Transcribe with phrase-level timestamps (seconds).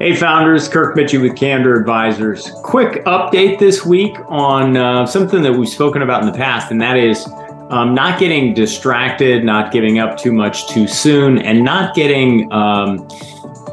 [0.00, 2.50] Hey, founders, Kirk Mitchie with Candor Advisors.
[2.62, 6.80] Quick update this week on uh, something that we've spoken about in the past, and
[6.80, 7.28] that is
[7.68, 13.06] um, not getting distracted, not giving up too much too soon, and not getting um,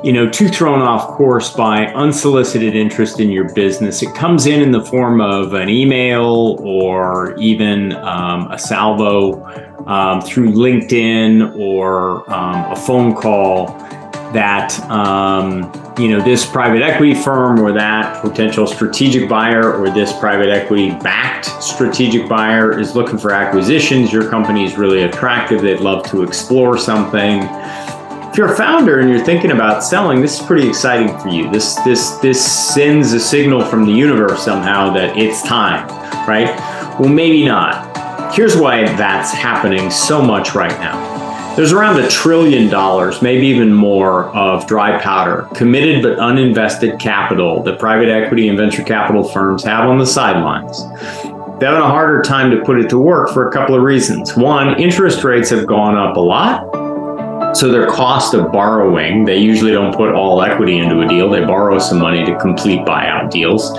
[0.03, 4.03] you know too thrown off course by unsolicited interest in your business.
[4.03, 9.46] It comes in in the form of an email or even um, a salvo
[9.87, 13.81] um, through LinkedIn or um, a phone call
[14.33, 20.11] that um, you know this private equity firm or that potential strategic buyer or this
[20.19, 25.79] private equity backed strategic buyer is looking for acquisitions your company is really attractive they'd
[25.79, 27.43] love to explore something.
[28.29, 31.49] If you're a founder and you're thinking about selling this is pretty exciting for you.
[31.49, 35.88] This this this sends a signal from the universe somehow that it's time
[36.27, 36.47] right?
[36.99, 38.33] Well maybe not.
[38.33, 41.27] Here's why that's happening so much right now
[41.57, 47.63] there's around a trillion dollars, maybe even more, of dry powder, committed but uninvested capital
[47.63, 50.83] that private equity and venture capital firms have on the sidelines.
[51.59, 54.38] They're having a harder time to put it to work for a couple of reasons.
[54.38, 57.58] One, interest rates have gone up a lot.
[57.58, 61.28] So their cost of borrowing, they usually don't put all equity into a deal.
[61.28, 63.69] They borrow some money to complete buyout deals.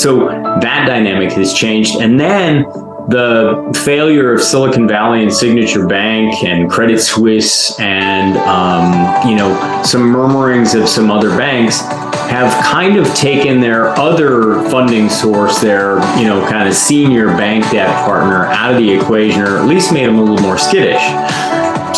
[0.00, 0.28] So
[0.62, 1.96] that dynamic has changed.
[1.96, 2.64] And then
[3.08, 9.82] the failure of Silicon Valley and Signature Bank and Credit Suisse and um, you know
[9.82, 11.80] some murmurings of some other banks
[12.28, 17.64] have kind of taken their other funding source, their you know kind of senior bank
[17.70, 21.02] debt partner out of the equation, or at least made them a little more skittish.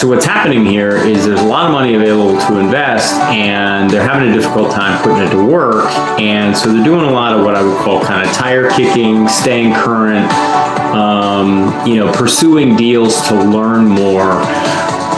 [0.01, 4.09] So what's happening here is there's a lot of money available to invest, and they're
[4.09, 5.91] having a difficult time putting it to work.
[6.19, 9.29] And so they're doing a lot of what I would call kind of tire kicking,
[9.29, 10.25] staying current,
[10.93, 14.43] um, you know, pursuing deals to learn more.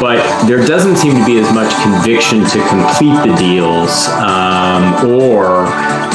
[0.01, 5.67] But there doesn't seem to be as much conviction to complete the deals, um, or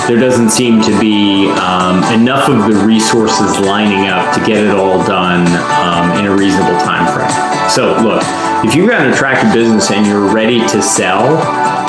[0.08, 4.76] there doesn't seem to be um, enough of the resources lining up to get it
[4.76, 5.48] all done
[5.80, 7.70] um, in a reasonable time frame.
[7.70, 8.24] So, look,
[8.66, 11.38] if you've got an attractive business and you're ready to sell,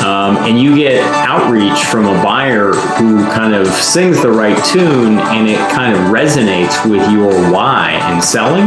[0.08, 5.18] um, and you get outreach from a buyer who kind of sings the right tune
[5.18, 8.66] and it kind of resonates with your why in selling,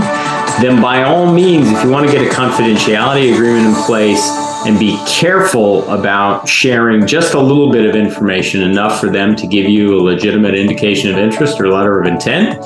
[0.62, 4.22] then by all means, if you want to get a confidentiality agreement in place
[4.68, 9.48] and be careful about sharing just a little bit of information, enough for them to
[9.48, 12.64] give you a legitimate indication of interest or letter of intent,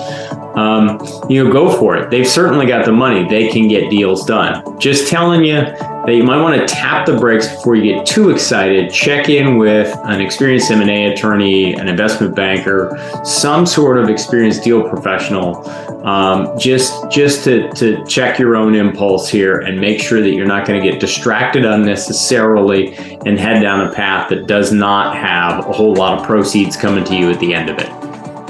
[0.57, 0.99] um,
[1.29, 2.09] you know, go for it.
[2.09, 3.25] They've certainly got the money.
[3.29, 4.77] They can get deals done.
[4.81, 5.63] Just telling you
[6.05, 8.91] that you might want to tap the brakes before you get too excited.
[8.91, 14.87] Check in with an experienced M&A attorney, an investment banker, some sort of experienced deal
[14.87, 15.67] professional,
[16.05, 20.45] um, just just to, to check your own impulse here and make sure that you're
[20.45, 22.95] not going to get distracted unnecessarily
[23.25, 27.03] and head down a path that does not have a whole lot of proceeds coming
[27.03, 27.89] to you at the end of it.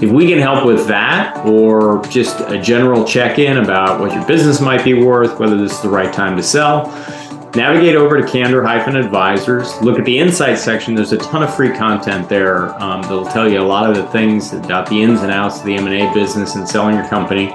[0.03, 4.25] If we can help with that or just a general check in about what your
[4.25, 6.91] business might be worth, whether this is the right time to sell,
[7.55, 9.79] navigate over to Candor Advisors.
[9.81, 10.95] Look at the insight section.
[10.95, 14.05] There's a ton of free content there um, that'll tell you a lot of the
[14.11, 17.51] things about the ins and outs of the M&A business and selling your company.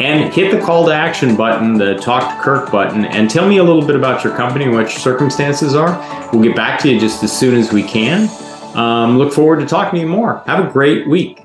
[0.00, 3.58] And hit the call to action button, the talk to Kirk button, and tell me
[3.58, 6.30] a little bit about your company and what your circumstances are.
[6.32, 8.28] We'll get back to you just as soon as we can.
[8.74, 10.42] Um, look forward to talking to you more.
[10.46, 11.40] Have a great week.